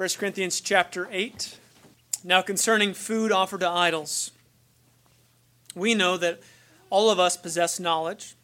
[0.00, 1.58] 1 Corinthians chapter 8.
[2.24, 4.30] Now, concerning food offered to idols,
[5.74, 6.40] we know that
[6.88, 8.34] all of us possess knowledge.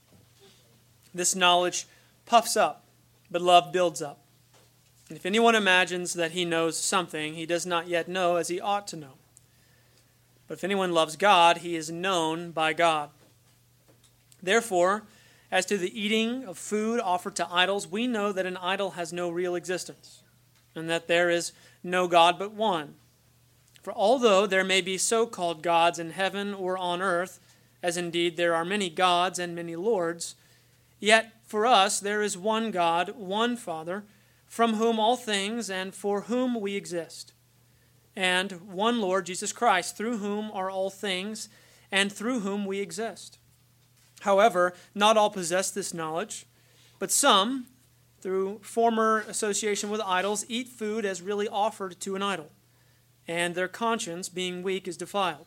[1.14, 1.86] This knowledge
[2.26, 2.84] puffs up,
[3.30, 4.18] but love builds up.
[5.08, 8.60] And if anyone imagines that he knows something, he does not yet know as he
[8.60, 9.14] ought to know.
[10.48, 13.08] But if anyone loves God, he is known by God.
[14.42, 15.04] Therefore,
[15.50, 19.10] as to the eating of food offered to idols, we know that an idol has
[19.10, 20.20] no real existence
[20.76, 21.52] and that there is
[21.82, 22.94] no God but one.
[23.82, 27.38] For although there may be so called gods in heaven or on earth,
[27.82, 30.34] as indeed there are many gods and many lords,
[30.98, 34.04] yet for us there is one God, one Father,
[34.46, 37.32] from whom all things and for whom we exist,
[38.16, 41.48] and one Lord Jesus Christ, through whom are all things
[41.92, 43.38] and through whom we exist.
[44.20, 46.46] However, not all possess this knowledge,
[46.98, 47.66] but some,
[48.26, 52.50] through former association with idols, eat food as really offered to an idol,
[53.28, 55.46] and their conscience, being weak, is defiled.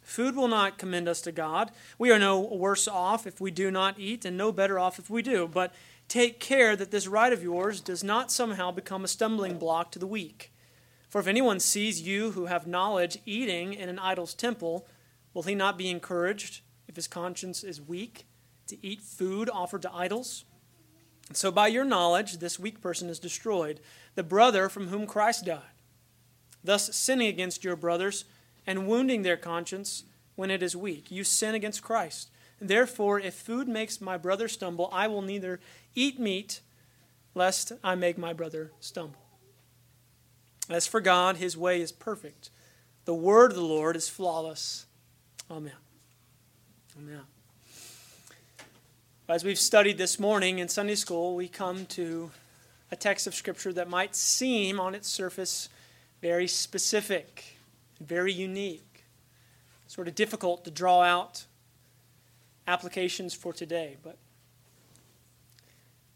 [0.00, 1.70] Food will not commend us to God.
[1.98, 5.10] We are no worse off if we do not eat, and no better off if
[5.10, 5.46] we do.
[5.46, 5.74] But
[6.08, 9.98] take care that this right of yours does not somehow become a stumbling block to
[9.98, 10.54] the weak.
[11.10, 14.86] For if anyone sees you who have knowledge eating in an idol's temple,
[15.34, 18.26] will he not be encouraged, if his conscience is weak,
[18.68, 20.46] to eat food offered to idols?
[21.32, 23.80] So by your knowledge, this weak person is destroyed,
[24.14, 25.60] the brother from whom Christ died.
[26.62, 28.24] Thus, sinning against your brothers
[28.66, 32.30] and wounding their conscience when it is weak, you sin against Christ.
[32.60, 35.60] Therefore, if food makes my brother stumble, I will neither
[35.94, 36.60] eat meat,
[37.34, 39.22] lest I make my brother stumble.
[40.68, 42.50] As for God, his way is perfect.
[43.06, 44.86] The word of the Lord is flawless.
[45.50, 45.72] Amen.
[46.98, 47.22] Amen.
[49.30, 52.32] As we've studied this morning in Sunday school, we come to
[52.90, 55.68] a text of Scripture that might seem on its surface
[56.20, 57.56] very specific,
[58.00, 59.04] very unique,
[59.86, 61.46] sort of difficult to draw out
[62.66, 64.18] applications for today, but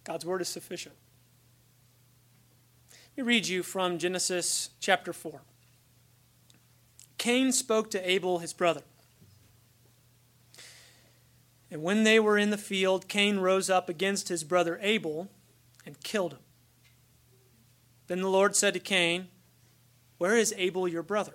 [0.02, 0.96] God's Word is sufficient.
[3.16, 5.40] Let me read you from Genesis chapter 4.
[7.18, 8.82] Cain spoke to Abel, his brother.
[11.70, 15.28] And when they were in the field, Cain rose up against his brother Abel
[15.84, 16.40] and killed him.
[18.06, 19.28] Then the Lord said to Cain,
[20.18, 21.34] Where is Abel your brother?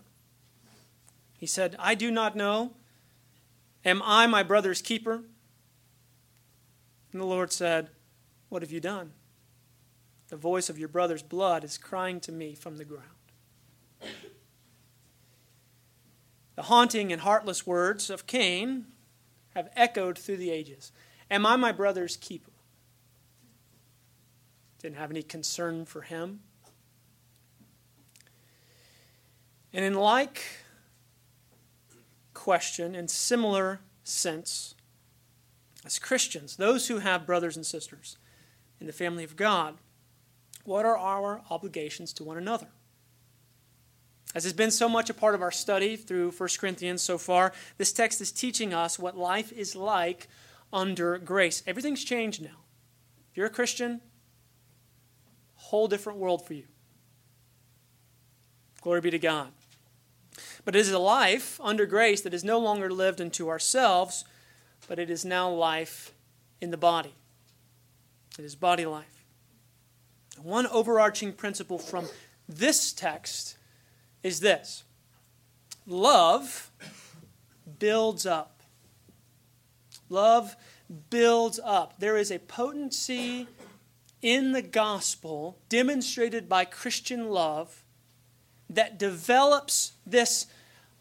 [1.37, 2.73] He said, I do not know.
[3.85, 5.23] Am I my brother's keeper?
[7.11, 7.89] And the Lord said,
[8.49, 9.13] What have you done?
[10.27, 13.05] The voice of your brother's blood is crying to me from the ground.
[16.55, 18.85] The haunting and heartless words of Cain
[19.55, 20.91] have echoed through the ages.
[21.29, 22.51] Am I my brother's keeper?
[24.81, 26.41] Didn't have any concern for him.
[29.73, 30.43] And in like
[32.33, 34.75] question, in similar sense,
[35.85, 38.17] as Christians, those who have brothers and sisters
[38.79, 39.77] in the family of God,
[40.63, 42.67] what are our obligations to one another?
[44.35, 47.51] As has been so much a part of our study through 1 Corinthians so far,
[47.77, 50.27] this text is teaching us what life is like
[50.71, 51.63] under grace.
[51.65, 52.59] Everything's changed now.
[53.31, 54.01] If you're a Christian,
[55.55, 56.65] whole different world for you.
[58.81, 59.49] Glory be to God.
[60.63, 64.25] But it is a life under grace that is no longer lived unto ourselves,
[64.87, 66.13] but it is now life
[66.61, 67.13] in the body.
[68.37, 69.25] It is body life.
[70.41, 72.07] One overarching principle from
[72.47, 73.57] this text
[74.23, 74.83] is this
[75.85, 76.71] love
[77.79, 78.61] builds up.
[80.09, 80.55] Love
[81.09, 81.99] builds up.
[81.99, 83.47] There is a potency
[84.21, 87.83] in the gospel demonstrated by Christian love
[88.69, 90.47] that develops this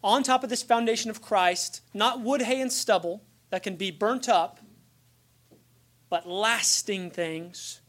[0.03, 3.91] on top of this foundation of Christ, not wood, hay, and stubble that can be
[3.91, 4.59] burnt up,
[6.09, 7.81] but lasting things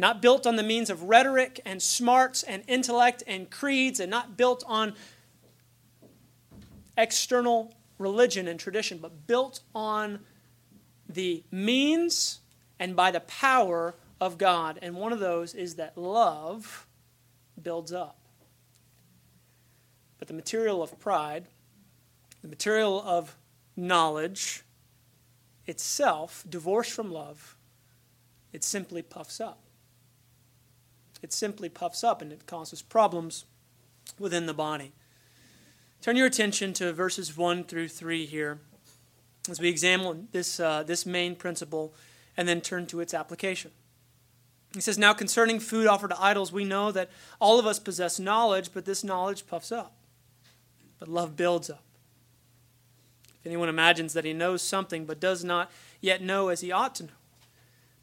[0.00, 4.36] not built on the means of rhetoric and smarts and intellect and creeds, and not
[4.36, 4.94] built on
[6.96, 10.20] external religion and tradition, but built on
[11.08, 12.40] the means
[12.78, 14.78] and by the power of God.
[14.80, 16.86] And one of those is that love
[17.60, 18.16] builds up.
[20.18, 21.46] But the material of pride,
[22.42, 23.36] the material of
[23.76, 24.62] knowledge
[25.66, 27.56] itself, divorced from love,
[28.52, 29.60] it simply puffs up
[31.22, 33.44] it simply puffs up and it causes problems
[34.18, 34.92] within the body.
[36.00, 38.60] Turn your attention to verses 1 through 3 here
[39.48, 41.94] as we examine this, uh, this main principle
[42.36, 43.70] and then turn to its application.
[44.74, 48.18] He says, Now concerning food offered to idols, we know that all of us possess
[48.18, 49.96] knowledge, but this knowledge puffs up.
[50.98, 51.82] But love builds up.
[53.40, 55.70] If anyone imagines that he knows something, but does not
[56.00, 57.10] yet know as he ought to know.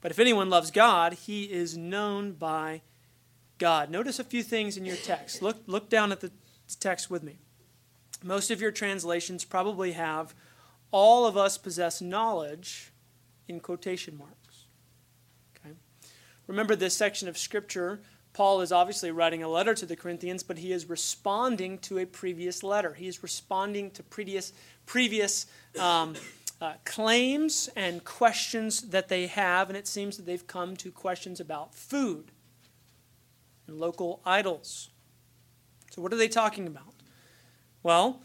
[0.02, 2.82] But if anyone loves God, he is known by
[3.58, 3.90] God.
[3.90, 5.42] Notice a few things in your text.
[5.42, 6.32] Look, look down at the
[6.80, 7.38] text with me.
[8.24, 10.34] Most of your translations probably have
[10.92, 12.92] all of us possess knowledge
[13.48, 14.66] in quotation marks.
[15.56, 15.76] Okay?
[16.48, 18.00] Remember this section of Scripture.
[18.34, 22.06] Paul is obviously writing a letter to the Corinthians, but he is responding to a
[22.06, 22.94] previous letter.
[22.94, 24.54] He is responding to previous,
[24.86, 25.48] previous
[25.80, 26.16] um,
[26.62, 31.40] uh, claims and questions that they have, and it seems that they've come to questions
[31.40, 32.32] about food
[33.68, 34.90] and local idols.
[35.92, 36.94] So, what are they talking about?
[37.84, 38.22] Well,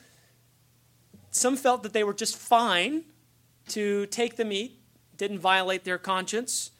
[1.30, 3.04] some felt that they were just fine
[3.68, 4.80] to take the meat,
[5.16, 6.72] didn't violate their conscience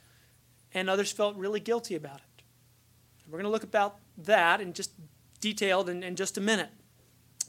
[0.75, 2.43] and others felt really guilty about it.
[3.27, 4.93] We're going to look about that in just
[5.41, 6.71] detailed in, in just a minute.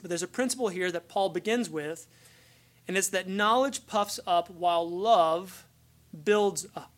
[0.01, 2.07] But there's a principle here that Paul begins with,
[2.87, 5.65] and it's that knowledge puffs up while love
[6.23, 6.92] builds up.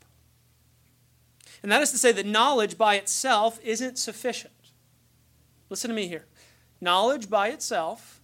[1.63, 4.53] And that is to say that knowledge by itself isn't sufficient.
[5.69, 6.25] Listen to me here.
[6.81, 8.21] Knowledge by itself,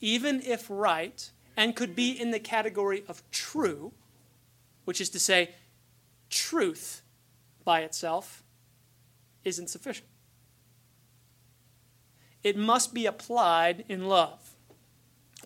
[0.00, 3.92] even if right, and could be in the category of true,
[4.84, 5.50] which is to say,
[6.30, 7.02] truth
[7.64, 8.42] by itself
[9.44, 10.08] isn't sufficient.
[12.42, 14.54] It must be applied in love.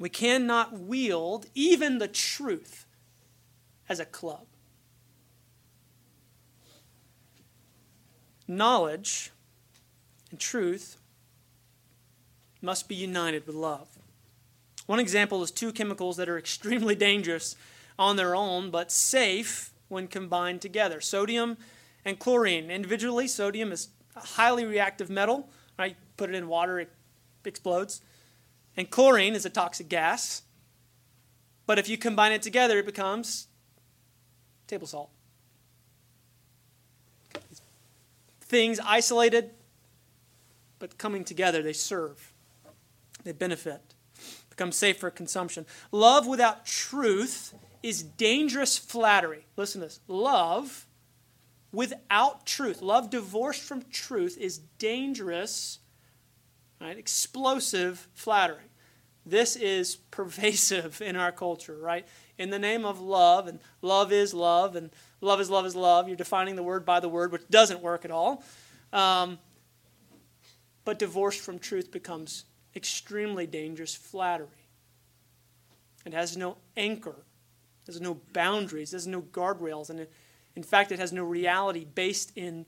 [0.00, 2.86] We cannot wield even the truth
[3.88, 4.47] as a club.
[8.48, 9.30] Knowledge
[10.30, 10.96] and truth
[12.62, 13.88] must be united with love.
[14.86, 17.54] One example is two chemicals that are extremely dangerous
[17.98, 21.58] on their own, but safe when combined together sodium
[22.04, 22.70] and chlorine.
[22.70, 25.50] Individually, sodium is a highly reactive metal.
[25.78, 25.96] Right?
[26.16, 26.90] Put it in water, it
[27.44, 28.00] explodes.
[28.76, 30.42] And chlorine is a toxic gas.
[31.66, 33.48] But if you combine it together, it becomes
[34.66, 35.10] table salt.
[38.48, 39.50] Things isolated,
[40.78, 42.32] but coming together, they serve.
[43.24, 43.94] They benefit.
[44.50, 45.66] Become safe for consumption.
[45.92, 49.46] Love without truth is dangerous flattery.
[49.56, 50.00] Listen to this.
[50.08, 50.86] Love
[51.72, 52.82] without truth.
[52.82, 55.78] Love divorced from truth is dangerous,
[56.80, 56.98] right?
[56.98, 58.70] Explosive flattery.
[59.24, 62.06] This is pervasive in our culture, right?
[62.38, 66.08] In the name of love, and love is love, and love is love is love.
[66.08, 68.44] You're defining the word by the word, which doesn't work at all.
[68.92, 69.38] Um,
[70.84, 72.44] but divorced from truth becomes
[72.74, 74.48] extremely dangerous flattery.
[76.06, 77.16] It has no anchor,
[77.86, 80.12] there's no boundaries, there's no guardrails, and it
[80.58, 82.66] in fact, it has no reality based in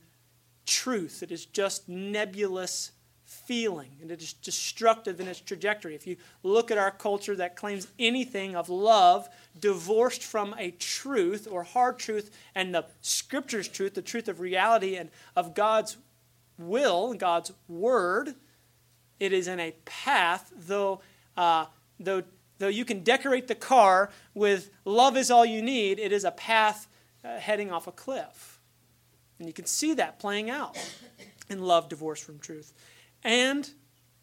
[0.64, 1.24] truth.
[1.24, 2.92] It is just nebulous
[3.30, 5.94] feeling, and it is destructive in its trajectory.
[5.94, 9.28] If you look at our culture that claims anything of love
[9.58, 14.96] divorced from a truth or hard truth and the scripture's truth, the truth of reality
[14.96, 15.96] and of God's
[16.58, 18.34] will, God's word,
[19.20, 21.00] it is in a path, though,
[21.36, 21.66] uh,
[22.00, 22.24] though,
[22.58, 26.32] though you can decorate the car with love is all you need, it is a
[26.32, 26.88] path
[27.24, 28.60] uh, heading off a cliff.
[29.38, 30.76] And you can see that playing out
[31.48, 32.72] in love divorced from truth.
[33.22, 33.70] And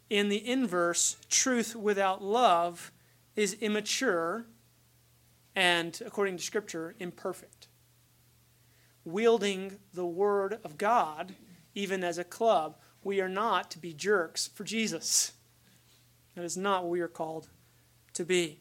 [0.09, 2.91] in the inverse, truth without love
[3.35, 4.45] is immature
[5.55, 7.67] and, according to Scripture, imperfect.
[9.03, 11.35] Wielding the Word of God,
[11.73, 15.33] even as a club, we are not to be jerks for Jesus.
[16.35, 17.49] That is not what we are called
[18.13, 18.59] to be.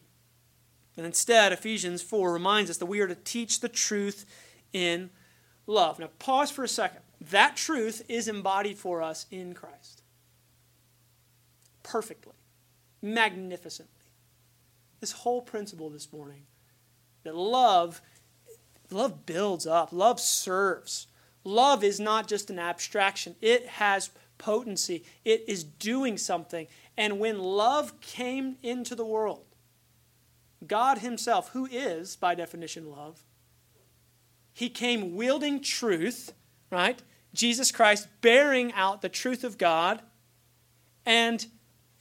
[0.95, 4.25] And instead, Ephesians 4 reminds us that we are to teach the truth
[4.73, 5.11] in
[5.67, 5.99] love.
[5.99, 7.01] Now, pause for a second.
[7.21, 10.01] That truth is embodied for us in Christ.
[11.87, 12.33] Perfectly,
[13.01, 13.93] magnificently.
[14.99, 16.43] This whole principle this morning
[17.23, 18.01] that love
[18.91, 21.07] love builds up, love serves.
[21.43, 23.35] Love is not just an abstraction.
[23.41, 25.03] It has potency.
[25.23, 26.67] It is doing something.
[26.97, 29.45] And when love came into the world,
[30.65, 33.23] God Himself, who is, by definition, love,
[34.51, 36.33] He came wielding truth,
[36.69, 37.01] right?
[37.33, 40.01] Jesus Christ bearing out the truth of God,
[41.05, 41.45] and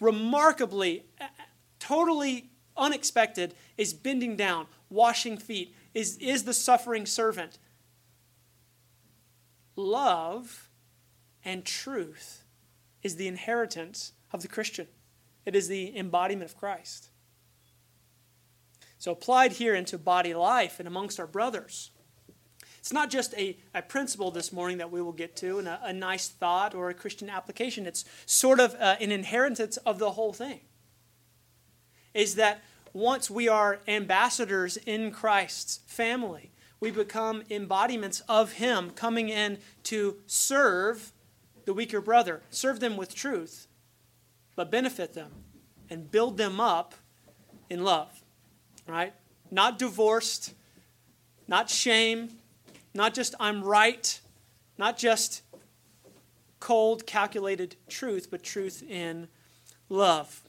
[0.00, 1.42] remarkably, uh, uh,
[1.78, 7.58] totally unexpected, is bending down, washing feet, is, is the suffering servant.
[9.76, 10.68] Love
[11.44, 12.44] and truth
[13.02, 14.88] is the inheritance of the Christian.
[15.44, 17.10] It is the embodiment of Christ.
[18.98, 21.90] So, applied here into body life and amongst our brothers,
[22.87, 25.81] It's not just a, a principle this morning that we will get to and a,
[25.83, 27.85] a nice thought or a Christian application.
[27.85, 30.61] It's sort of uh, an inheritance of the whole thing.
[32.14, 32.62] Is that
[32.93, 40.19] once we are ambassadors in Christ's family, we become embodiments of Him coming in to
[40.28, 41.11] serve
[41.64, 43.66] the weaker brother, serve them with truth,
[44.55, 45.33] but benefit them
[45.90, 46.95] and build them up
[47.69, 48.23] in love.
[48.87, 49.12] Right?
[49.50, 50.55] Not divorced,
[51.49, 52.31] not shame,
[52.96, 54.20] not just I'm right,
[54.78, 55.42] not just
[56.60, 59.28] cold, calculated truth, but truth in
[59.88, 60.42] love.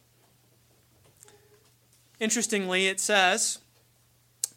[2.19, 3.59] Interestingly, it says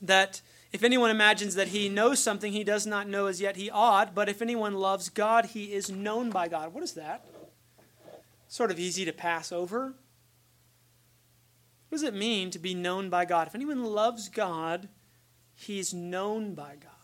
[0.01, 0.41] that
[0.73, 4.15] if anyone imagines that he knows something he does not know as yet, he ought,
[4.15, 6.73] but if anyone loves God, he is known by God.
[6.73, 7.27] What is that?
[8.49, 9.95] Sort of easy to pass over.
[11.89, 13.49] What does it mean to be known by God?
[13.49, 14.89] If anyone loves God,
[15.55, 17.00] he is known by God.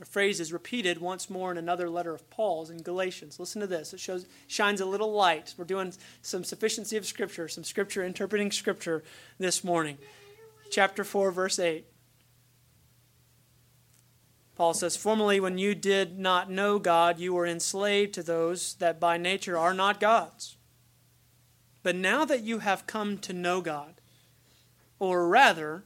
[0.00, 3.38] A phrase is repeated once more in another letter of Paul's in Galatians.
[3.38, 3.92] Listen to this.
[3.92, 5.54] It shows shines a little light.
[5.58, 5.92] We're doing
[6.22, 9.04] some sufficiency of scripture, some scripture interpreting scripture
[9.38, 9.98] this morning
[10.70, 11.84] chapter 4, verse 8.
[14.54, 19.00] Paul says, Formerly, when you did not know God, you were enslaved to those that
[19.00, 20.56] by nature are not God's.
[21.82, 24.00] But now that you have come to know God,
[24.98, 25.84] or rather,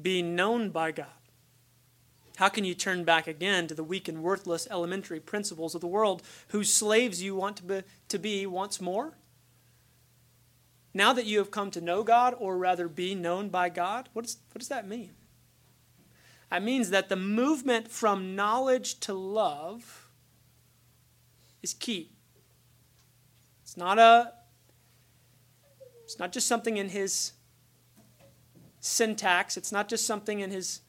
[0.00, 1.06] be known by God,
[2.38, 5.88] how can you turn back again to the weak and worthless elementary principles of the
[5.88, 9.14] world whose slaves you want to be, to be once more?
[10.94, 14.24] Now that you have come to know God, or rather be known by God, what,
[14.24, 15.10] is, what does that mean?
[16.48, 20.08] That means that the movement from knowledge to love
[21.60, 22.12] is key.
[23.64, 24.32] It's not a
[26.04, 27.32] it's not just something in his
[28.78, 30.82] syntax, it's not just something in his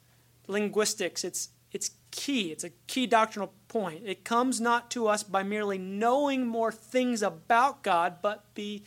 [0.50, 1.24] linguistics.
[1.24, 2.50] It's it's key.
[2.50, 4.02] It's a key doctrinal point.
[4.04, 8.82] It comes not to us by merely knowing more things about God, but be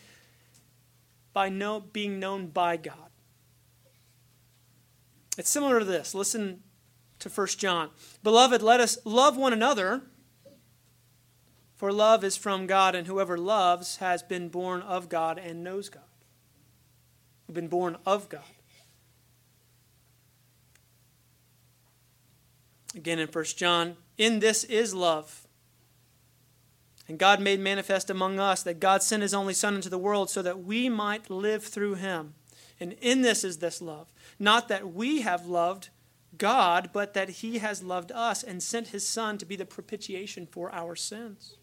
[1.32, 3.10] by know, being known by God.
[5.38, 6.14] It's similar to this.
[6.14, 6.62] Listen
[7.20, 7.90] to 1 John.
[8.22, 10.04] Beloved, let us love one another,
[11.76, 15.90] for love is from God, and whoever loves has been born of God and knows
[15.90, 16.04] God.
[17.48, 18.42] We've been born of God.
[22.96, 25.44] Again in 1 John, in this is love
[27.08, 30.30] and God made manifest among us that God sent his only Son into the world
[30.30, 32.36] so that we might live through him.
[32.80, 34.12] And in this is this love.
[34.40, 35.90] Not that we have loved
[36.38, 40.48] God, but that he has loved us and sent his Son to be the propitiation
[40.48, 41.58] for our sins.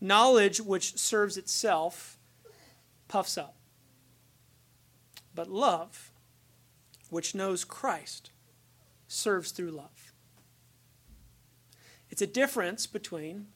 [0.00, 2.18] Knowledge which serves itself
[3.08, 3.56] puffs up.
[5.34, 6.10] But love,
[7.14, 8.32] which knows Christ,
[9.06, 10.12] serves through love.
[12.10, 13.46] It's a difference between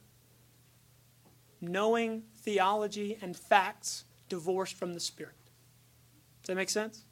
[1.61, 5.35] knowing theology and facts divorced from the Spirit.
[6.41, 7.03] Does that make sense?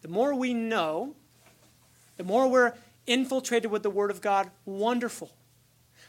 [0.00, 1.14] The more we know,
[2.16, 2.72] the more we're
[3.06, 5.32] infiltrated with the Word of God, wonderful.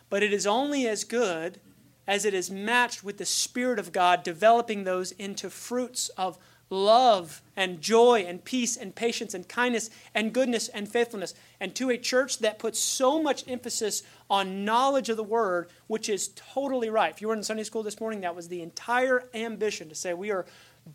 [0.09, 1.59] But it is only as good
[2.07, 6.37] as it is matched with the Spirit of God, developing those into fruits of
[6.69, 11.33] love and joy and peace and patience and kindness and goodness and faithfulness.
[11.59, 16.09] And to a church that puts so much emphasis on knowledge of the word, which
[16.09, 17.11] is totally right.
[17.11, 20.13] If you were in Sunday school this morning, that was the entire ambition to say
[20.13, 20.45] we are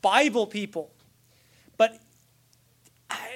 [0.02, 0.92] Bible people.
[1.76, 2.00] But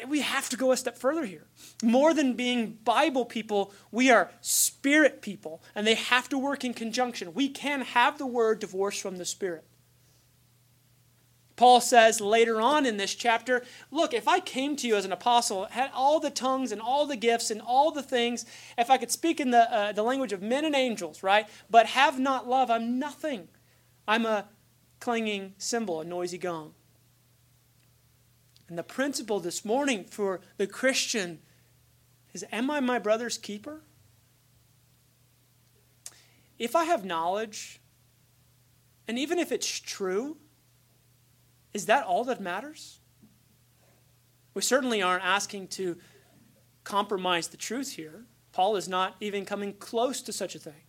[0.08, 1.46] we have to go a step further here.
[1.82, 6.74] More than being Bible people, we are spirit people, and they have to work in
[6.74, 7.34] conjunction.
[7.34, 9.64] We can have the word divorced from the spirit.
[11.58, 15.10] Paul says later on in this chapter, look, if I came to you as an
[15.10, 18.46] apostle, had all the tongues and all the gifts and all the things,
[18.78, 21.86] if I could speak in the, uh, the language of men and angels, right, but
[21.86, 23.48] have not love, I'm nothing.
[24.06, 24.46] I'm a
[25.00, 26.74] clanging cymbal, a noisy gong.
[28.68, 31.40] And the principle this morning for the Christian
[32.34, 33.80] is Am I my brother's keeper?
[36.56, 37.80] If I have knowledge,
[39.08, 40.36] and even if it's true,
[41.72, 43.00] is that all that matters?
[44.54, 45.96] We certainly aren't asking to
[46.84, 48.24] compromise the truth here.
[48.52, 50.82] Paul is not even coming close to such a thing.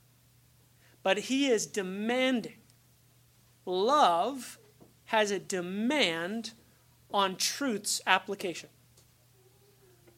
[1.03, 2.57] But he is demanding.
[3.65, 4.57] Love
[5.05, 6.53] has a demand
[7.11, 8.69] on truth's application.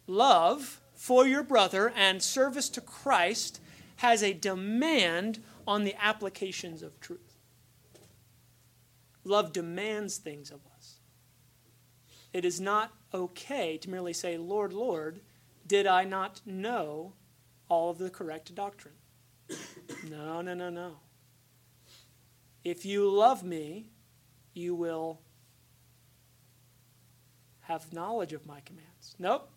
[0.07, 3.59] Love for your brother and service to Christ
[3.97, 7.30] has a demand on the applications of truth.
[9.23, 10.99] Love demands things of us.
[12.33, 15.21] It is not okay to merely say, Lord, Lord,
[15.67, 17.13] did I not know
[17.69, 18.95] all of the correct doctrine?
[20.09, 20.97] No, no, no, no.
[22.63, 23.87] If you love me,
[24.53, 25.19] you will
[27.61, 29.15] have knowledge of my commands.
[29.19, 29.49] Nope.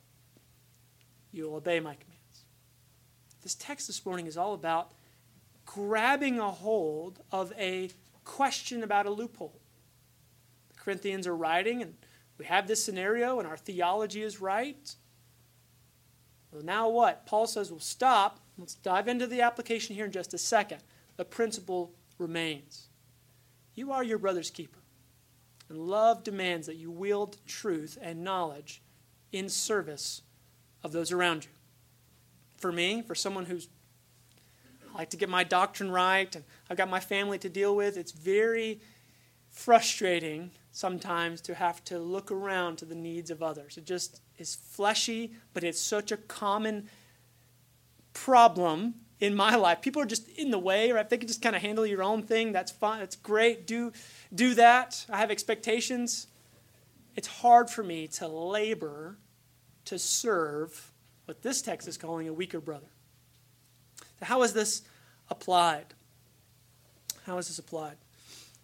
[1.33, 2.45] You will obey my commands.
[3.43, 4.93] This text this morning is all about
[5.67, 7.91] grabbing a hold of a
[8.25, 9.61] question about a loophole.
[10.69, 11.95] The Corinthians are writing, and
[12.39, 14.95] we have this scenario, and our theology is right.
[16.51, 17.27] Well, now what?
[17.27, 18.41] Paul says we'll stop.
[18.59, 20.79] Let's dive into the application here in just a second.
[21.17, 22.89] The principle remains.
[23.75, 24.81] You are your brother's keeper.
[25.69, 28.83] And love demands that you wield truth and knowledge
[29.33, 30.23] in service
[30.83, 31.51] of those around you.
[32.57, 33.69] For me, for someone who's
[34.95, 37.97] I like to get my doctrine right and I've got my family to deal with,
[37.97, 38.81] it's very
[39.51, 43.77] frustrating sometimes to have to look around to the needs of others.
[43.77, 46.89] It just is fleshy, but it's such a common
[48.13, 49.81] problem in my life.
[49.81, 51.05] People are just in the way, right?
[51.05, 53.01] If they can just kind of handle your own thing, that's fine.
[53.01, 53.67] That's great.
[53.67, 53.93] Do
[54.35, 55.07] do that.
[55.09, 56.27] I have expectations.
[57.17, 59.17] It's hard for me to labor
[59.85, 60.93] to serve
[61.27, 62.94] what this text is calling a weaker brother.
[64.23, 64.83] How is this
[65.29, 65.95] applied?
[67.27, 67.97] How is this applied?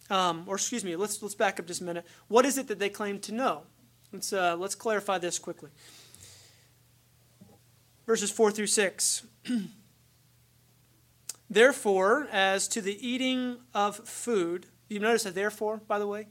[0.09, 2.05] Um, or excuse me, let's let's back up just a minute.
[2.27, 3.63] What is it that they claim to know?
[4.11, 5.69] Let's uh, let's clarify this quickly.
[8.05, 9.23] Verses four through six.
[11.49, 16.27] Therefore, as to the eating of food, you notice a therefore, by the way?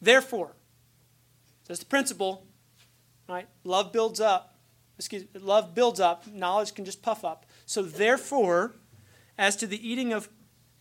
[0.00, 0.52] Therefore.
[1.66, 2.46] That's the principle,
[3.26, 3.48] right?
[3.64, 4.58] Love builds up.
[4.98, 7.46] Excuse me, love builds up, knowledge can just puff up.
[7.66, 8.72] So therefore,
[9.38, 10.28] as to the eating of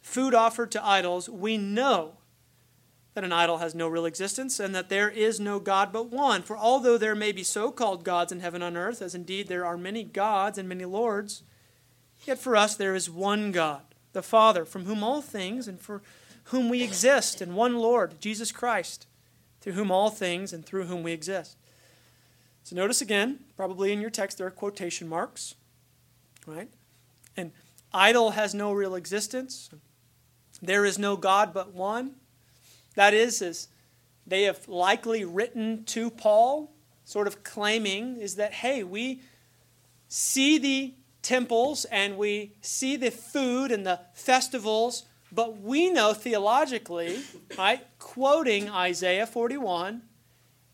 [0.01, 2.17] food offered to idols, we know
[3.13, 6.41] that an idol has no real existence and that there is no God but one.
[6.41, 9.65] For although there may be so called gods in heaven and earth, as indeed there
[9.65, 11.43] are many gods and many lords,
[12.25, 13.81] Yet for us there is one God,
[14.13, 16.01] the Father, from whom all things and for
[16.45, 19.07] whom we exist, and one Lord, Jesus Christ,
[19.61, 21.57] through whom all things and through whom we exist.
[22.63, 25.55] So notice again, probably in your text there are quotation marks,
[26.45, 26.69] right?
[27.35, 27.51] And
[27.93, 29.69] idol has no real existence.
[30.61, 32.15] There is no God but one.
[32.95, 33.67] That is, as
[34.25, 39.21] they have likely written to Paul, sort of claiming, is that, hey, we
[40.07, 47.19] see the temples and we see the food and the festivals, but we know theologically,
[47.57, 50.03] right, quoting Isaiah 41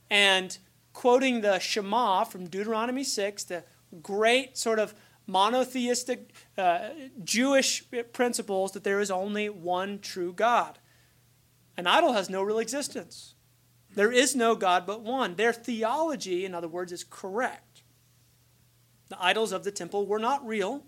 [0.09, 0.57] and
[0.93, 3.63] quoting the Shema from Deuteronomy 6, the
[4.01, 4.93] great sort of
[5.29, 6.89] monotheistic uh,
[7.23, 10.79] Jewish principles that there is only one true God.
[11.77, 13.35] An idol has no real existence.
[13.95, 15.35] There is no God but one.
[15.35, 17.83] Their theology, in other words, is correct.
[19.07, 20.83] The idols of the temple were not real,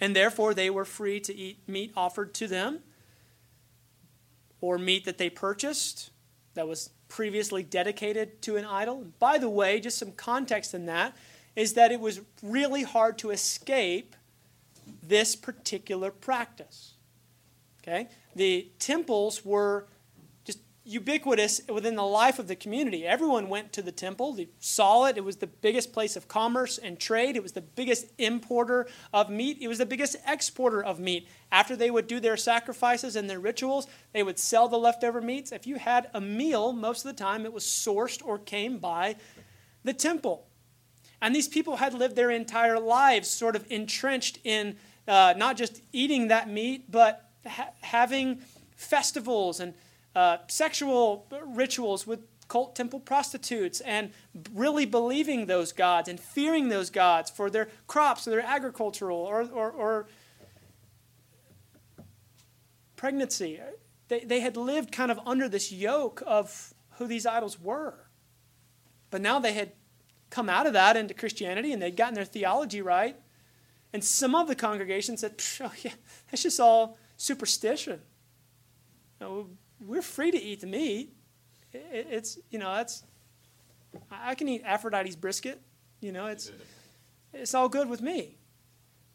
[0.00, 2.80] and therefore they were free to eat meat offered to them
[4.60, 6.10] or meat that they purchased
[6.54, 9.06] that was previously dedicated to an idol.
[9.18, 11.16] By the way, just some context in that
[11.54, 14.16] is that it was really hard to escape
[15.02, 16.94] this particular practice.
[17.82, 18.08] Okay?
[18.34, 19.86] The temples were
[20.44, 23.06] just ubiquitous within the life of the community.
[23.06, 25.18] Everyone went to the temple, they saw it.
[25.18, 27.36] It was the biggest place of commerce and trade.
[27.36, 29.58] It was the biggest importer of meat.
[29.60, 31.28] It was the biggest exporter of meat.
[31.50, 35.52] After they would do their sacrifices and their rituals, they would sell the leftover meats.
[35.52, 39.16] If you had a meal, most of the time it was sourced or came by
[39.84, 40.46] the temple.
[41.22, 45.80] And these people had lived their entire lives sort of entrenched in uh, not just
[45.92, 48.40] eating that meat, but ha- having
[48.74, 49.74] festivals and
[50.16, 54.10] uh, sexual rituals with cult temple prostitutes and
[54.52, 59.42] really believing those gods and fearing those gods for their crops or their agricultural or,
[59.42, 60.06] or, or
[62.96, 63.60] pregnancy.
[64.08, 68.08] They, they had lived kind of under this yoke of who these idols were.
[69.10, 69.72] But now they had
[70.32, 73.16] come out of that into Christianity and they'd gotten their theology right.
[73.92, 75.92] And some of the congregation said, oh, yeah,
[76.30, 78.00] that's just all superstition.
[79.20, 79.46] You know,
[79.86, 81.14] we're free to eat the meat.
[81.72, 83.02] It's, you know, that's,
[84.10, 85.60] I can eat Aphrodite's brisket.
[86.00, 86.50] You know, it's,
[87.34, 88.38] it's all good with me.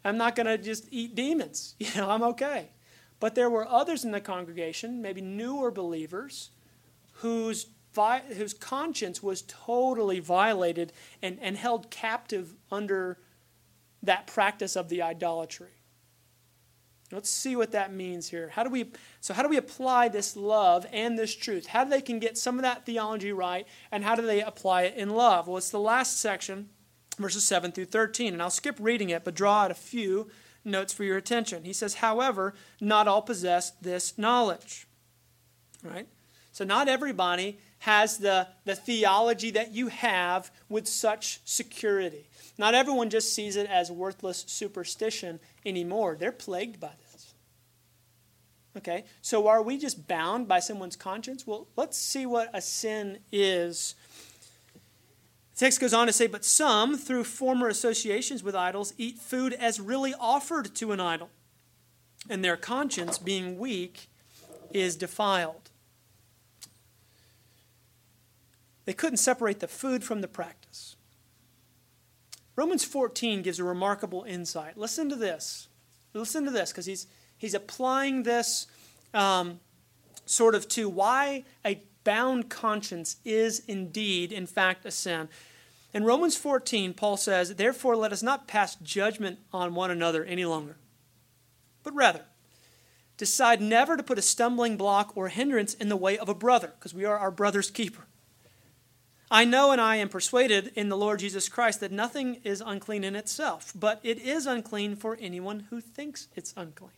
[0.05, 1.75] I'm not going to just eat demons.
[1.79, 2.69] You know, I'm okay.
[3.19, 6.51] But there were others in the congregation, maybe newer believers,
[7.13, 7.65] whose,
[7.97, 13.17] vi- whose conscience was totally violated and, and held captive under
[14.03, 15.71] that practice of the idolatry.
[17.11, 18.49] Let's see what that means here.
[18.49, 21.67] How do we so how do we apply this love and this truth?
[21.67, 24.83] How do they can get some of that theology right and how do they apply
[24.83, 25.47] it in love?
[25.47, 26.69] Well, it's the last section,
[27.17, 30.29] verses 7 through 13, and I'll skip reading it but draw out a few
[30.63, 31.63] notes for your attention.
[31.63, 34.85] He says, "However, not all possess this knowledge."
[35.81, 36.07] Right?
[36.51, 42.27] So not everybody has the, the theology that you have with such security.
[42.57, 46.17] Not everyone just sees it as worthless superstition anymore.
[46.19, 47.33] They're plagued by this.
[48.77, 51.47] Okay, so are we just bound by someone's conscience?
[51.47, 53.95] Well, let's see what a sin is.
[55.53, 59.53] The text goes on to say, But some, through former associations with idols, eat food
[59.53, 61.29] as really offered to an idol,
[62.29, 64.09] and their conscience, being weak,
[64.71, 65.66] is defiled.
[68.87, 70.95] They couldn't separate the food from the practice.
[72.55, 74.77] Romans 14 gives a remarkable insight.
[74.77, 75.67] Listen to this.
[76.13, 77.05] Listen to this, because he's,
[77.37, 78.65] he's applying this
[79.13, 79.59] um,
[80.25, 85.27] sort of to why a bound conscience is indeed, in fact, a sin.
[85.93, 90.45] In Romans 14, Paul says, Therefore, let us not pass judgment on one another any
[90.45, 90.77] longer,
[91.83, 92.21] but rather
[93.17, 96.71] decide never to put a stumbling block or hindrance in the way of a brother,
[96.79, 98.06] because we are our brother's keeper.
[99.29, 103.03] I know and I am persuaded in the Lord Jesus Christ that nothing is unclean
[103.03, 106.91] in itself, but it is unclean for anyone who thinks it's unclean.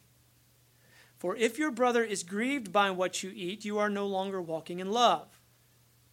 [1.17, 4.79] For if your brother is grieved by what you eat, you are no longer walking
[4.79, 5.39] in love.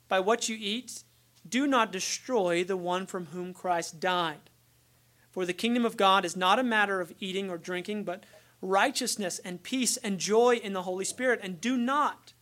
[0.09, 1.05] By what you eat,
[1.49, 4.51] do not destroy the one from whom Christ died.
[5.31, 8.25] For the kingdom of God is not a matter of eating or drinking, but
[8.63, 11.41] righteousness and peace and joy in the Holy Spirit.
[11.43, 12.33] And do not,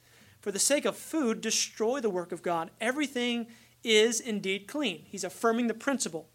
[0.40, 2.70] for the sake of food, destroy the work of God.
[2.80, 3.48] Everything
[3.84, 5.04] is indeed clean.
[5.06, 6.28] He's affirming the principle.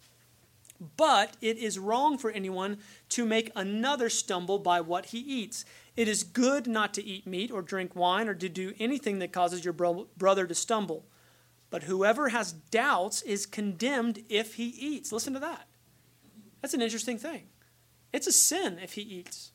[0.96, 2.78] But it is wrong for anyone
[3.10, 5.66] to make another stumble by what he eats.
[5.98, 9.34] It is good not to eat meat or drink wine or to do anything that
[9.34, 11.06] causes your bro- brother to stumble.
[11.70, 15.12] But whoever has doubts is condemned if he eats.
[15.12, 15.68] Listen to that.
[16.62, 17.48] That's an interesting thing.
[18.14, 19.52] It's a sin if he eats.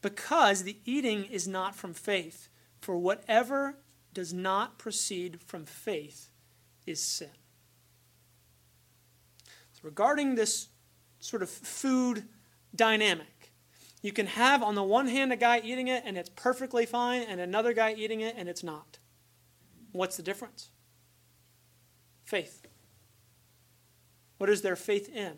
[0.00, 2.48] Because the eating is not from faith.
[2.80, 3.78] For whatever
[4.14, 6.31] does not proceed from faith
[6.86, 7.30] is sin.
[9.72, 10.68] So, regarding this
[11.20, 12.24] sort of food
[12.74, 13.52] dynamic,
[14.02, 17.22] you can have on the one hand a guy eating it and it's perfectly fine,
[17.22, 18.98] and another guy eating it and it's not.
[19.92, 20.70] What's the difference?
[22.24, 22.66] Faith.
[24.38, 25.34] What is their faith in?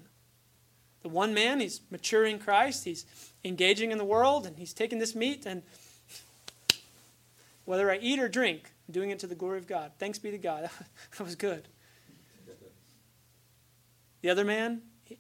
[1.03, 3.05] The one man, he's maturing in Christ, he's
[3.45, 5.63] engaging in the world, and he's taking this meat, and
[7.67, 9.93] whether I eat or drink, doing it to the glory of God.
[9.99, 10.69] Thanks be to God.
[11.19, 11.69] that was good.
[14.23, 15.19] The other man, he,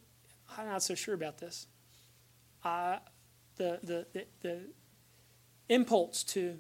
[0.57, 1.67] I'm not so sure about this.
[2.63, 2.99] Uh,
[3.57, 4.61] the, the, the, the
[5.69, 6.59] impulse to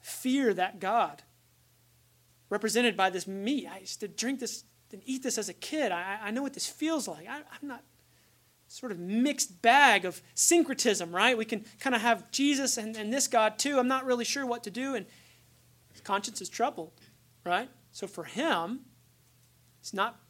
[0.00, 1.22] fear that God,
[2.50, 3.68] represented by this meat.
[3.70, 5.92] I used to drink this and eat this as a kid.
[5.92, 7.28] I, I know what this feels like.
[7.28, 7.84] I, I'm not
[8.68, 11.36] sort of mixed bag of syncretism, right?
[11.36, 13.78] We can kind of have Jesus and, and this God too.
[13.78, 14.94] I'm not really sure what to do.
[14.94, 15.06] And
[15.98, 16.92] his conscience is troubled,
[17.44, 17.68] right?
[17.90, 18.80] So for him,
[19.80, 20.20] it's not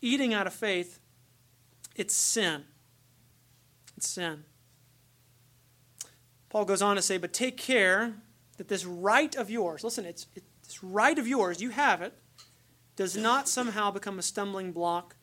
[0.00, 1.00] eating out of faith,
[1.94, 2.64] it's sin.
[3.96, 4.44] It's sin.
[6.48, 8.14] Paul goes on to say, but take care
[8.56, 10.26] that this right of yours, listen, it's,
[10.64, 12.14] this right of yours, you have it,
[12.96, 15.14] does not somehow become a stumbling block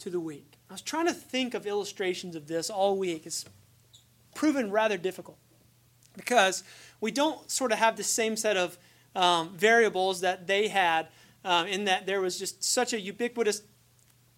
[0.00, 0.54] to the weak.
[0.68, 3.26] I was trying to think of illustrations of this all week.
[3.26, 3.44] It's
[4.34, 5.38] proven rather difficult
[6.16, 6.64] because
[7.00, 8.76] we don't sort of have the same set of
[9.14, 11.08] um, variables that they had,
[11.44, 13.62] um, in that there was just such a ubiquitous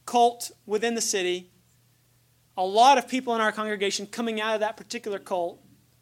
[0.07, 1.51] cult within the city,
[2.57, 5.61] a lot of people in our congregation coming out of that particular cult,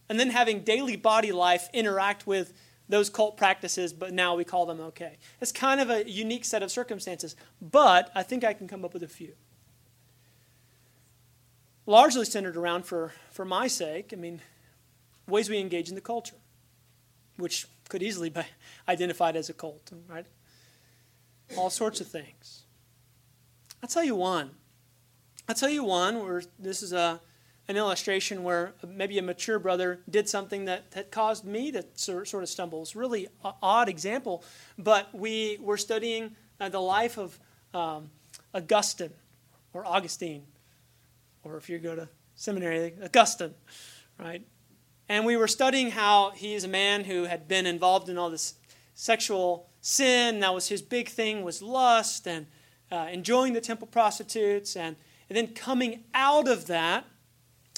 [0.09, 2.53] and then having daily body life interact with
[2.89, 5.17] those cult practices, but now we call them okay.
[5.41, 8.93] It's kind of a unique set of circumstances, but I think I can come up
[8.93, 9.33] with a few.
[11.87, 14.41] Largely centered around, for, for my sake, I mean,
[15.27, 16.37] ways we engage in the culture,
[17.37, 18.42] which could easily be
[18.88, 20.27] identified as a cult, right?
[21.57, 22.62] All sorts of things.
[23.83, 24.51] I'll tell you one.
[25.49, 27.21] I'll tell you one where this is a,
[27.68, 32.35] an illustration where maybe a mature brother did something that, that caused me to sort
[32.35, 32.83] of stumble.
[32.83, 33.29] It's really
[33.61, 34.45] odd example,
[34.79, 37.38] but we were studying uh, the life of
[37.75, 38.11] um,
[38.55, 39.12] Augustine
[39.73, 40.45] or Augustine,
[41.42, 43.55] or if you go to seminary, Augustine,
[44.18, 44.42] right?
[45.09, 48.55] And we were studying how he's a man who had been involved in all this
[48.95, 50.41] sexual sin.
[50.41, 52.47] That was his big thing was lust and
[52.91, 54.97] uh, enjoying the temple prostitutes and,
[55.29, 57.05] and then coming out of that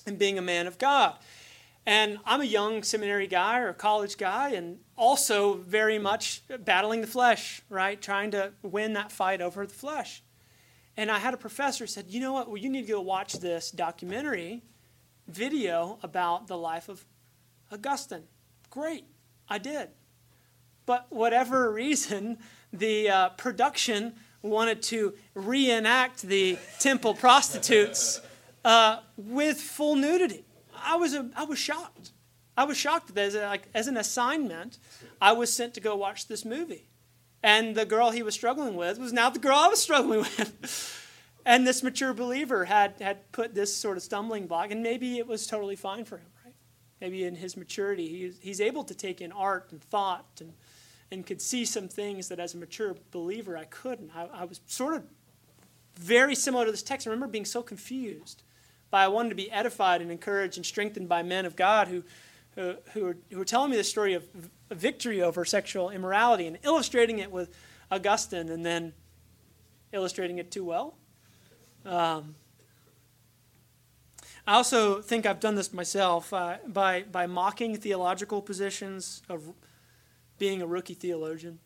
[0.07, 1.17] and being a man of God.
[1.87, 7.07] And I'm a young seminary guy or college guy, and also very much battling the
[7.07, 8.01] flesh, right?
[8.01, 10.23] Trying to win that fight over the flesh.
[10.97, 12.49] And I had a professor said, "You know what?
[12.49, 14.63] Well, you need to go watch this documentary
[15.29, 17.05] video about the life of
[17.73, 18.25] Augustine."
[18.71, 19.05] Great,
[19.49, 19.91] I did.
[20.87, 22.39] But whatever reason,
[22.73, 28.21] the uh, production wanted to reenact the temple prostitutes
[28.65, 30.45] uh, with full nudity.
[30.77, 32.11] I was, a, I was shocked.
[32.57, 34.79] I was shocked that as, a, like, as an assignment,
[35.21, 36.89] I was sent to go watch this movie.
[37.43, 41.01] And the girl he was struggling with was now the girl I was struggling with.
[41.47, 45.27] and this mature believer had, had put this sort of stumbling block, and maybe it
[45.27, 46.27] was totally fine for him?
[47.05, 50.55] Maybe in his maturity, he, he's able to take in art and thought and,
[51.11, 54.11] and could see some things that as a mature believer I couldn't.
[54.17, 55.03] I, I was sort of
[55.97, 57.07] very similar to this text.
[57.07, 58.43] I remember being so confused
[58.91, 62.05] by I wanted to be edified and encouraged and strengthened by men of God who,
[62.55, 64.25] who, who, were, who telling me the story of
[64.71, 67.55] victory over sexual immorality and illustrating it with
[67.91, 68.95] Augustine and then
[69.93, 70.95] illustrating it too well.
[71.85, 72.35] Um,
[74.47, 79.55] I also think I've done this myself uh, by, by mocking theological positions of
[80.39, 81.61] being a rookie theologian.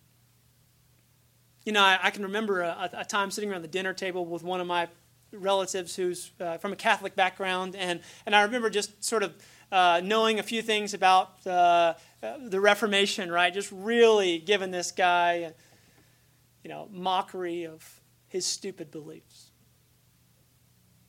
[1.65, 4.45] You know, I, I can remember a, a, time sitting around the dinner table with
[4.45, 4.87] one of my
[5.33, 9.35] relatives who's uh, from a Catholic background, and, and I remember just sort of
[9.73, 13.53] uh, knowing a few things about uh, the Reformation, right?
[13.53, 15.53] Just really giving this guy,
[16.63, 19.51] you know, mockery of his stupid beliefs.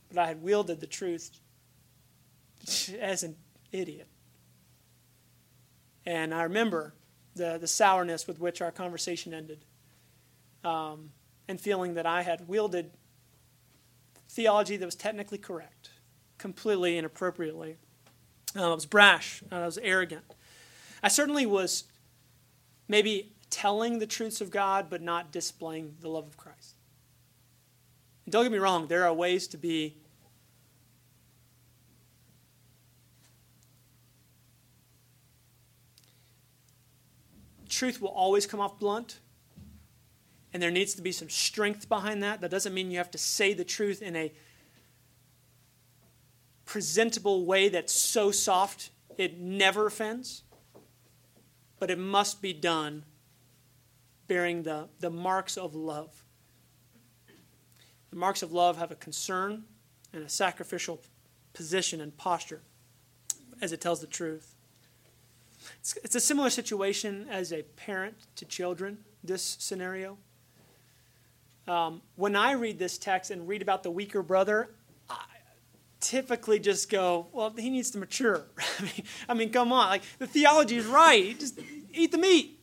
[0.10, 1.39] But I had wielded the truth
[2.99, 3.36] as an
[3.71, 4.08] idiot.
[6.05, 6.93] And I remember
[7.36, 9.65] the, the sourness with which our conversation ended,
[10.63, 11.12] um,
[11.47, 12.91] and feeling that I had wielded
[14.27, 15.89] theology that was technically correct,
[16.38, 17.77] completely inappropriately.
[18.55, 20.23] Uh, I was brash, I was arrogant.
[21.01, 21.86] I certainly was
[22.88, 26.75] maybe telling the truths of God, but not displaying the love of Christ.
[28.25, 29.97] And don't get me wrong, there are ways to be
[37.69, 39.19] truth will always come off blunt
[40.53, 42.41] and there needs to be some strength behind that.
[42.41, 44.34] That doesn't mean you have to say the truth in a
[46.65, 50.43] presentable way that's so soft it never offends,
[51.79, 53.03] but it must be done
[54.27, 56.23] bearing the, the marks of love.
[58.10, 59.65] The marks of love have a concern
[60.13, 61.01] and a sacrificial
[61.53, 62.62] position and posture
[63.62, 64.55] as it tells the truth.
[65.79, 70.17] It's, it's a similar situation as a parent to children, this scenario.
[71.67, 74.71] Um, when I read this text and read about the weaker brother,
[75.09, 75.17] I
[75.99, 78.43] typically just go, well, he needs to mature.
[78.79, 79.89] I, mean, I mean, come on.
[79.89, 81.39] Like, the theology is right.
[81.39, 81.59] Just
[81.93, 82.59] eat the meat.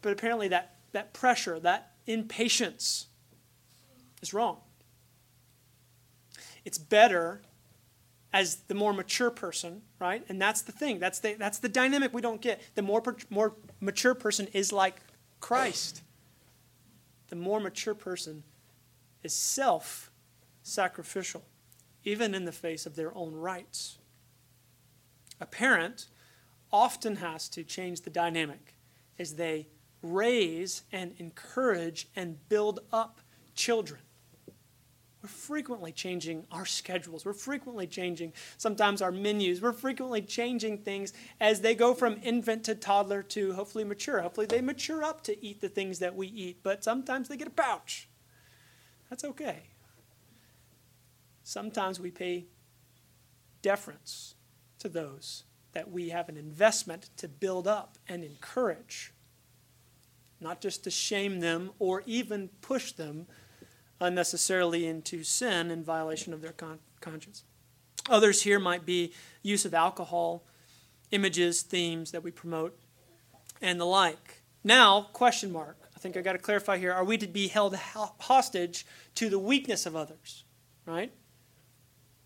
[0.00, 3.06] But apparently, that, that pressure, that impatience
[4.22, 4.58] is wrong.
[6.64, 7.42] It's better
[8.32, 10.24] as the more mature person, right?
[10.28, 10.98] And that's the thing.
[10.98, 12.60] That's the, that's the dynamic we don't get.
[12.74, 14.96] The more, more mature person is like
[15.40, 16.02] Christ
[17.32, 18.42] the more mature person
[19.22, 20.10] is self
[20.62, 21.42] sacrificial,
[22.04, 23.96] even in the face of their own rights.
[25.40, 26.08] A parent
[26.70, 28.74] often has to change the dynamic
[29.18, 29.68] as they
[30.02, 33.22] raise and encourage and build up
[33.54, 34.02] children.
[35.22, 37.24] We're frequently changing our schedules.
[37.24, 39.62] We're frequently changing sometimes our menus.
[39.62, 44.20] We're frequently changing things as they go from infant to toddler to hopefully mature.
[44.20, 47.46] Hopefully they mature up to eat the things that we eat, but sometimes they get
[47.46, 48.08] a pouch.
[49.10, 49.60] That's okay.
[51.44, 52.46] Sometimes we pay
[53.60, 54.34] deference
[54.80, 59.12] to those that we have an investment to build up and encourage,
[60.40, 63.26] not just to shame them or even push them
[64.02, 67.44] unnecessarily into sin in violation of their con- conscience.
[68.10, 69.12] Others here might be
[69.42, 70.44] use of alcohol,
[71.12, 72.78] images, themes that we promote,
[73.60, 74.42] and the like.
[74.64, 75.78] Now, question mark.
[75.94, 76.92] I think I got to clarify here.
[76.92, 78.84] Are we to be held hostage
[79.14, 80.44] to the weakness of others?
[80.84, 81.12] Right?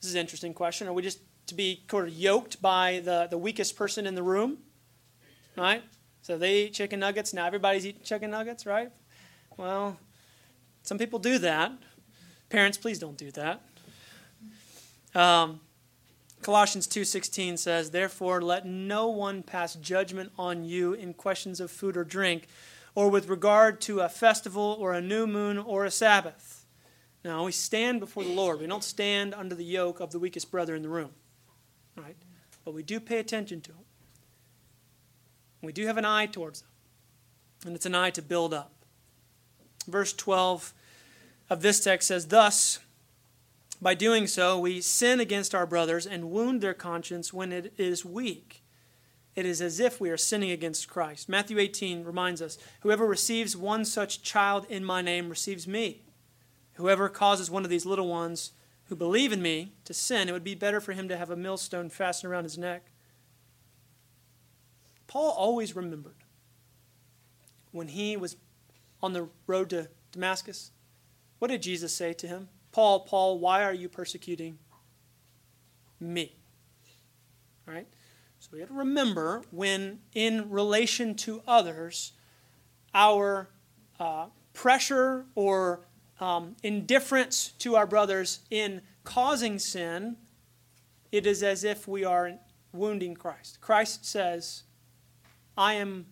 [0.01, 0.89] This is an interesting question.
[0.89, 4.23] Are we just to be sort of yoked by the, the weakest person in the
[4.23, 4.59] room?
[5.57, 5.83] Right?
[6.23, 7.35] So they eat chicken nuggets.
[7.35, 8.91] Now everybody's eating chicken nuggets, right?
[9.57, 9.99] Well,
[10.87, 11.73] some people do that.
[12.49, 13.61] Parents, please don't do that.
[15.15, 15.61] Um,
[16.43, 21.97] Colossians 2:16 says, "Therefore let no one pass judgment on you in questions of food
[21.97, 22.47] or drink,
[22.95, 26.65] or with regard to a festival or a new moon or a Sabbath."
[27.25, 28.61] Now, we stand before the Lord.
[28.61, 31.13] We don't stand under the yoke of the weakest brother in the room.
[31.97, 32.17] Right?
[32.67, 33.85] but we do pay attention to them.
[35.63, 36.71] We do have an eye towards them,
[37.65, 38.73] and it's an eye to build up.
[39.87, 40.75] Verse 12
[41.49, 42.81] of this text says, Thus,
[43.81, 48.05] by doing so, we sin against our brothers and wound their conscience when it is
[48.05, 48.63] weak.
[49.35, 51.29] It is as if we are sinning against Christ.
[51.29, 56.03] Matthew 18 reminds us Whoever receives one such child in my name receives me.
[56.75, 58.53] Whoever causes one of these little ones
[58.89, 61.37] who believe in me to sin, it would be better for him to have a
[61.37, 62.87] millstone fastened around his neck.
[65.07, 66.25] Paul always remembered
[67.73, 68.37] when he was
[69.07, 70.73] on the road to Damascus.
[71.39, 72.49] What did Jesus say to him?
[72.73, 74.59] Paul, Paul, why are you persecuting
[76.01, 76.35] me?
[77.67, 77.87] All right?
[78.41, 82.15] So we have to remember when, in relation to others,
[82.95, 83.49] our
[84.01, 85.87] uh, pressure or
[86.19, 90.17] um, indifference to our brothers in causing sin,
[91.13, 92.33] it is as if we are
[92.73, 93.61] wounding Christ.
[93.61, 94.65] Christ says,
[95.57, 96.07] I am,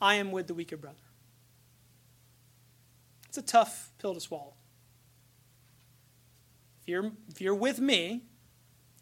[0.00, 1.03] I am with the weaker brother.
[3.34, 4.54] It's a tough pill to swallow.
[6.82, 8.22] If you're, if you're with me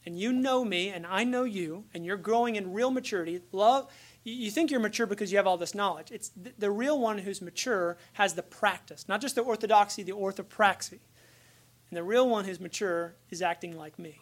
[0.06, 3.92] and you know me and I know you and you're growing in real maturity, love,
[4.24, 6.10] you think you're mature because you have all this knowledge.
[6.10, 10.12] It's the, the real one who's mature has the practice, not just the orthodoxy, the
[10.12, 11.00] orthopraxy.
[11.90, 14.18] And the real one who's mature is acting like me.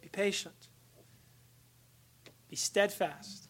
[0.00, 0.68] Be patient.
[2.48, 3.48] Be steadfast.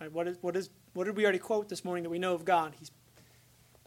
[0.00, 0.10] Right?
[0.10, 2.46] What, is, what, is, what did we already quote this morning that we know of
[2.46, 2.72] God?
[2.78, 2.90] He's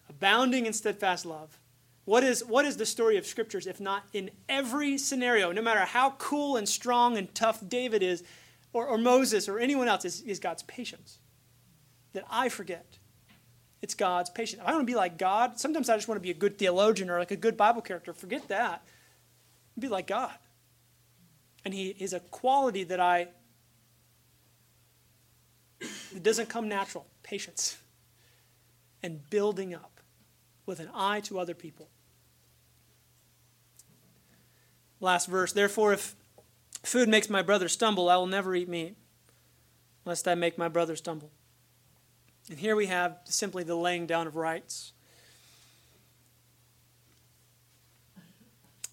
[0.09, 1.59] abounding in steadfast love
[2.07, 5.81] what is, what is the story of scriptures if not in every scenario, no matter
[5.81, 8.23] how cool and strong and tough David is,
[8.71, 11.19] or, or Moses, or anyone else, is, is God's patience
[12.13, 12.97] that I forget.
[13.81, 14.61] It's God's patience.
[14.65, 15.59] I want to be like God.
[15.59, 18.13] Sometimes I just want to be a good theologian or like a good Bible character.
[18.13, 18.87] Forget that.
[19.77, 20.31] Be like God.
[21.65, 23.27] And He is a quality that I
[26.13, 27.05] that doesn't come natural.
[27.21, 27.77] Patience.
[29.03, 29.96] And building up
[30.67, 31.89] with an eye to other people.
[34.99, 35.51] Last verse.
[35.51, 36.15] Therefore, if
[36.83, 38.95] food makes my brother stumble, I will never eat meat,
[40.05, 41.31] lest I make my brother stumble.
[42.49, 44.93] And here we have simply the laying down of rights.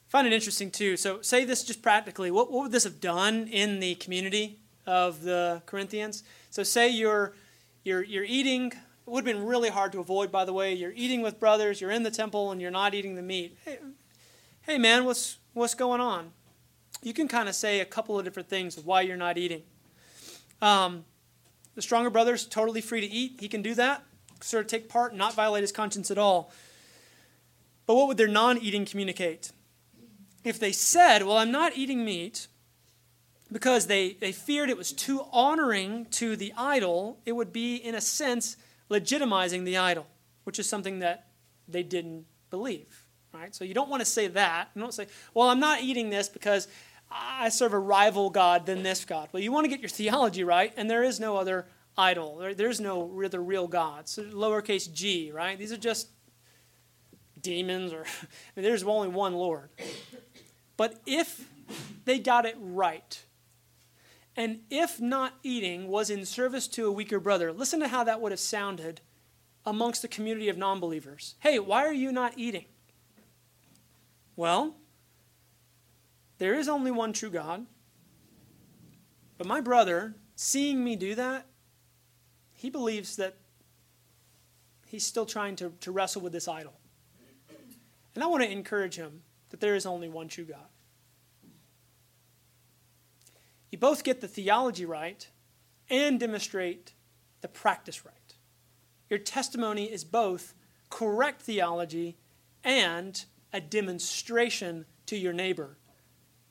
[0.09, 0.97] Find it interesting too.
[0.97, 2.31] So, say this just practically.
[2.31, 6.23] What, what would this have done in the community of the Corinthians?
[6.51, 7.35] So, say you're
[7.83, 8.73] you're you're eating.
[9.07, 10.73] It would have been really hard to avoid, by the way.
[10.73, 11.81] You're eating with brothers.
[11.81, 13.59] You're in the temple, and you're not eating the meat.
[13.64, 13.79] Hey,
[14.62, 16.33] hey man, what's what's going on?
[17.03, 19.62] You can kind of say a couple of different things of why you're not eating.
[20.62, 21.05] Um,
[21.75, 23.37] the stronger brother's totally free to eat.
[23.40, 24.05] He can do that,
[24.40, 26.51] sort of take part and not violate his conscience at all.
[27.87, 29.53] But what would their non eating communicate?
[30.45, 32.47] If they said, Well, I'm not eating meat
[33.53, 37.95] because they, they feared it was too honoring to the idol, it would be, in
[37.95, 38.57] a sense,
[39.01, 40.07] legitimizing the idol,
[40.45, 41.29] which is something that
[41.69, 43.07] they didn't believe.
[43.33, 43.55] Right?
[43.55, 44.71] So you don't want to say that.
[44.75, 46.69] You don't say, well, I'm not eating this because
[47.11, 49.29] I serve a rival God than this God.
[49.33, 52.55] Well, you want to get your theology right, and there is no other idol.
[52.57, 54.09] There's no other real God.
[54.09, 55.59] So lowercase g, right?
[55.59, 56.09] These are just
[57.41, 59.69] demons, or I mean, there's only one Lord.
[60.77, 61.49] But if
[62.05, 63.23] they got it right,
[64.37, 68.20] and if not eating was in service to a weaker brother, listen to how that
[68.20, 69.01] would have sounded
[69.64, 71.37] amongst the community of non believers.
[71.40, 72.66] Hey, why are you not eating?
[74.37, 74.77] Well,
[76.38, 77.66] there is only one true God.
[79.38, 81.47] But my brother, seeing me do that,
[82.53, 83.37] he believes that
[84.87, 86.75] he's still trying to, to wrestle with this idol.
[88.14, 90.66] And I want to encourage him that there is only one true God.
[93.75, 95.29] You both get the theology right
[95.91, 96.93] and demonstrate
[97.41, 98.37] the practice right.
[99.11, 100.55] Your testimony is both
[100.91, 102.17] correct theology
[102.63, 105.77] and a demonstration to your neighbor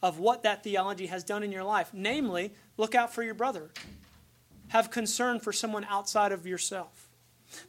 [0.02, 1.92] of what that theology has done in your life.
[1.94, 3.72] Namely, look out for your brother,
[4.68, 7.10] have concern for someone outside of yourself.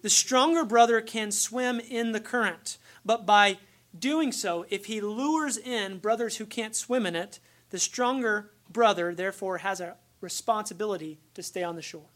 [0.03, 3.59] The stronger brother can swim in the current, but by
[3.97, 7.39] doing so, if he lures in brothers who can't swim in it,
[7.71, 12.11] the stronger brother, therefore, has a responsibility to stay on the shore.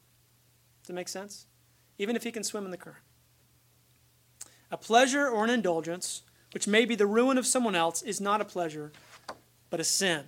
[0.82, 1.46] Does that make sense?
[1.98, 3.02] Even if he can swim in the current.
[4.70, 8.40] A pleasure or an indulgence which may be the ruin of someone else, is not
[8.40, 8.92] a pleasure,
[9.70, 10.24] but a sin.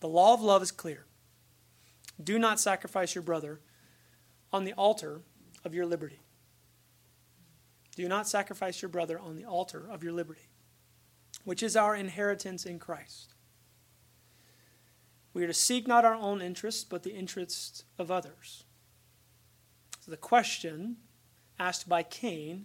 [0.00, 1.06] The law of love is clear.
[2.22, 3.60] Do not sacrifice your brother
[4.52, 5.22] on the altar
[5.64, 6.20] of your liberty.
[7.94, 10.48] Do not sacrifice your brother on the altar of your liberty,
[11.44, 13.34] which is our inheritance in Christ.
[15.36, 18.64] We are to seek not our own interests, but the interests of others.
[20.00, 20.96] So the question
[21.58, 22.64] asked by Cain,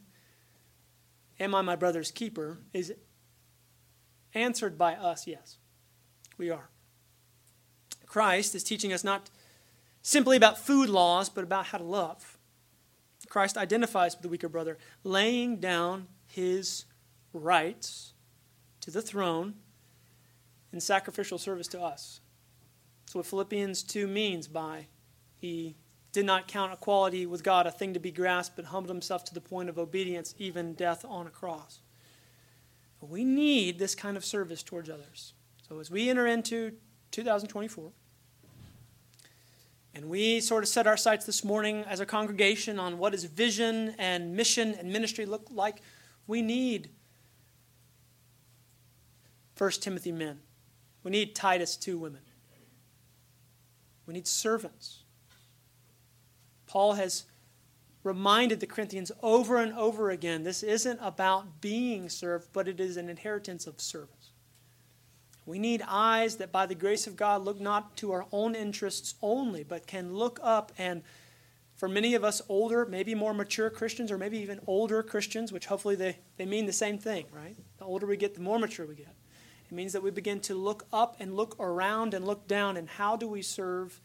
[1.37, 2.59] Am I my brother's keeper?
[2.71, 2.93] is
[4.33, 5.57] answered by us, yes.
[6.37, 6.69] We are.
[8.05, 9.29] Christ is teaching us not
[10.01, 12.37] simply about food laws, but about how to love.
[13.27, 16.85] Christ identifies with the weaker brother, laying down his
[17.33, 18.13] rights
[18.79, 19.55] to the throne
[20.71, 22.20] in sacrificial service to us.
[23.11, 24.87] That's what Philippians 2 means by
[25.37, 25.75] he
[26.13, 29.33] did not count equality with God a thing to be grasped, but humbled himself to
[29.33, 31.81] the point of obedience, even death on a cross.
[33.01, 35.33] We need this kind of service towards others.
[35.67, 36.71] So as we enter into
[37.11, 37.91] 2024,
[39.93, 43.25] and we sort of set our sights this morning as a congregation on what does
[43.25, 45.81] vision and mission and ministry look like,
[46.27, 46.91] we need
[49.57, 50.39] 1 Timothy men.
[51.03, 52.21] We need Titus 2 women.
[54.11, 55.03] We need servants.
[56.67, 57.23] Paul has
[58.03, 62.97] reminded the Corinthians over and over again this isn't about being served, but it is
[62.97, 64.33] an inheritance of service.
[65.45, 69.15] We need eyes that, by the grace of God, look not to our own interests
[69.21, 71.03] only, but can look up and,
[71.77, 75.67] for many of us older, maybe more mature Christians, or maybe even older Christians, which
[75.67, 77.55] hopefully they, they mean the same thing, right?
[77.77, 79.15] The older we get, the more mature we get.
[79.71, 82.89] It means that we begin to look up and look around and look down, and
[82.89, 84.01] how do we serve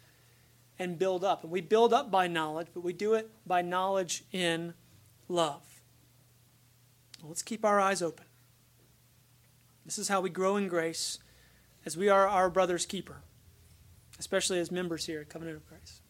[0.78, 1.42] and build up.
[1.42, 4.74] And we build up by knowledge, but we do it by knowledge in
[5.28, 5.62] love.
[7.24, 8.26] let's keep our eyes open.
[9.84, 11.18] This is how we grow in grace
[11.84, 13.22] as we are our brother's keeper,
[14.18, 16.00] especially as members here at Covenant of Grace.